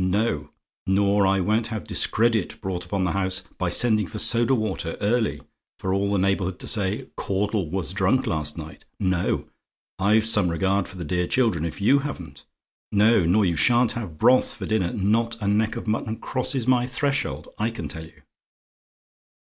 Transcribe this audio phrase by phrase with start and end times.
[0.00, 0.50] No;
[0.86, 5.40] nor I won't have discredit brought upon the house by sending for soda water early,
[5.80, 9.46] for all the neighbourhood to say, 'Caudle was drunk last night.' No:
[9.98, 12.44] I've some regard for the dear children, if you haven't.
[12.92, 14.92] No: nor you shan't have broth for dinner.
[14.92, 18.22] Not a neck of mutton crosses my threshold, I can tell you.